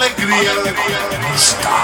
[0.00, 0.54] Alegria
[1.34, 1.76] está.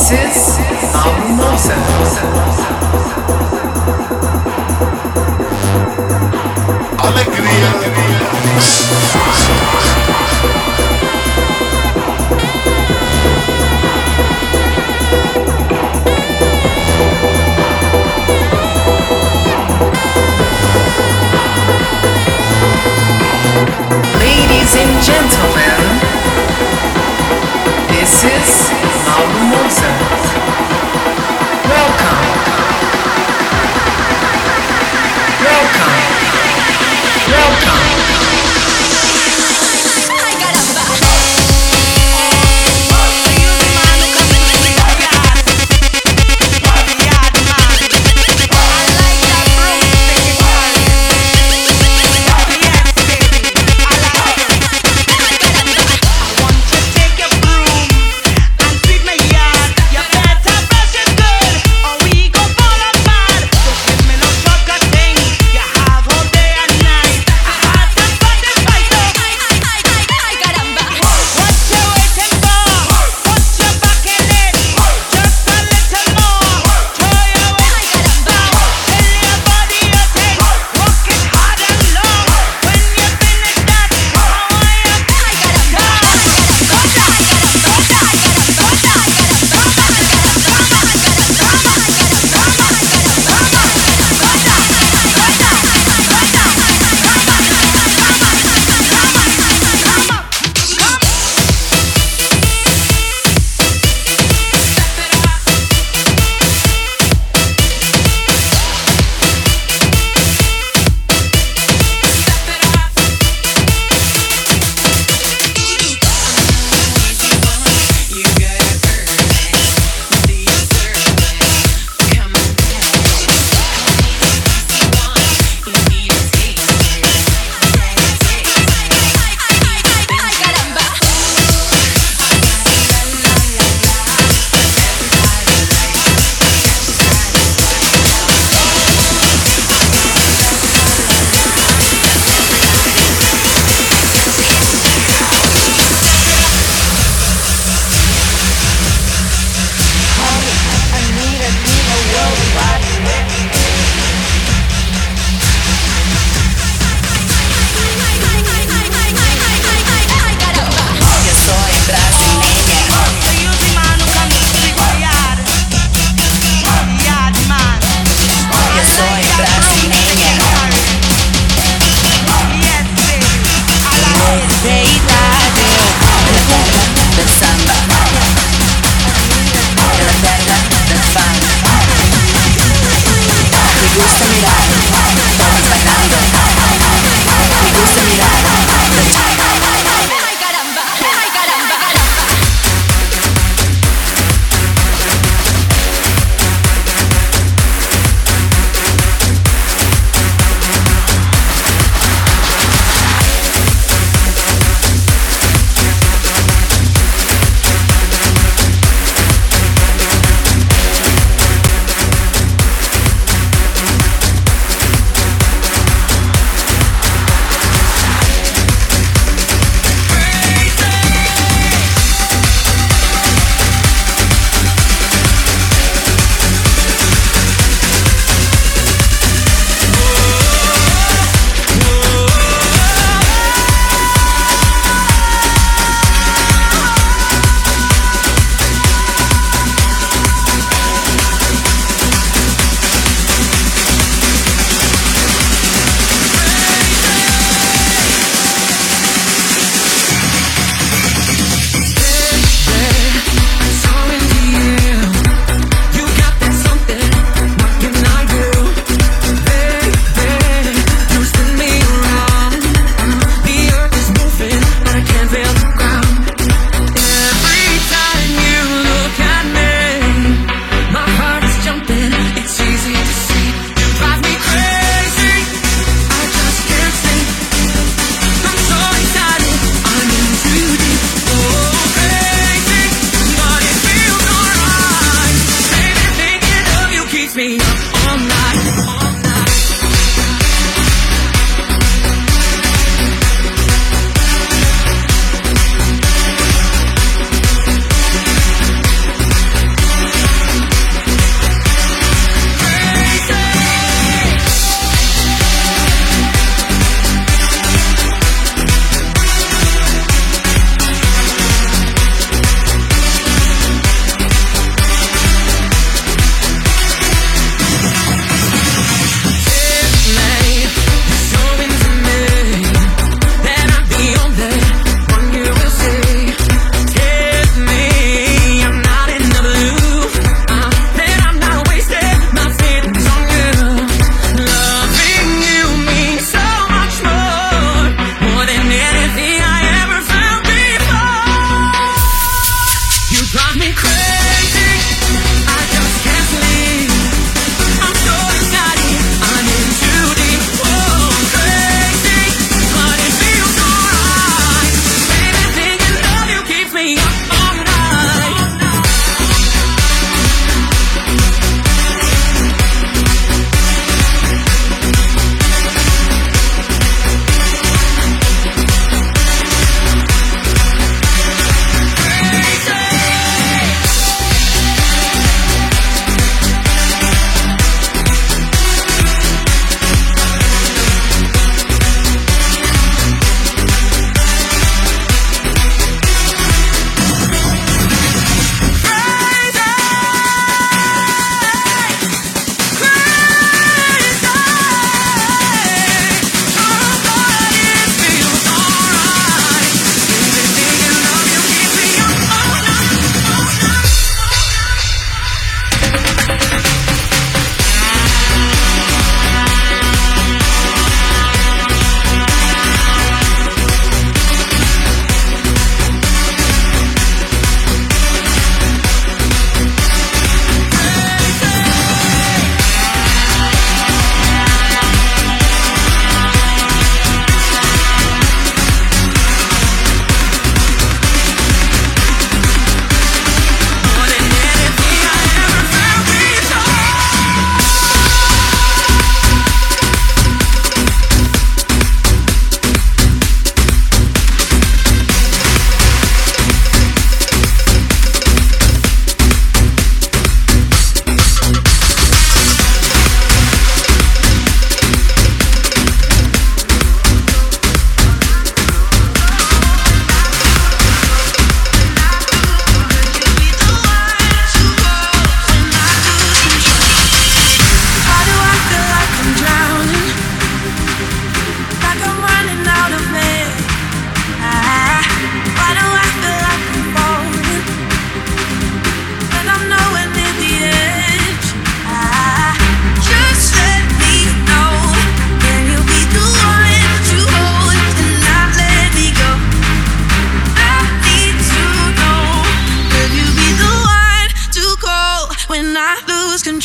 [0.09, 1.75] This is Almosa.
[7.03, 7.71] Alegria
[24.21, 25.81] Ladies and gentlemen,
[27.89, 28.86] this is.
[31.69, 32.27] Welcome.
[35.41, 36.06] Welcome.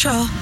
[0.02, 0.41] Control.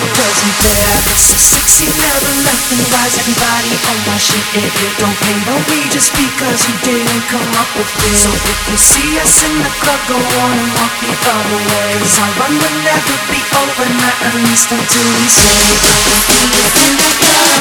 [0.00, 1.16] Wasn't there.
[1.20, 3.16] So sexy, never nothing wise.
[3.20, 4.40] Everybody on my shit.
[4.56, 5.36] It, it don't pay
[5.68, 8.16] way just because you didn't come up with it.
[8.16, 11.90] So if you see us in the club, go on and walk the other way.
[12.00, 15.60] 'Cause our run will never be over, not at least until we say.
[15.84, 17.60] Nice, feel on the floor, all